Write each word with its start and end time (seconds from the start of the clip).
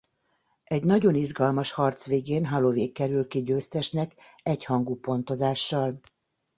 Egy 0.63 0.83
nagyon 0.83 1.15
izgalmas 1.15 1.71
harc 1.71 2.05
végén 2.07 2.45
Holloway 2.45 2.91
került 2.91 3.27
ki 3.27 3.43
győztesnek 3.43 4.15
egyhangú 4.43 4.99
pontozással. 4.99 5.99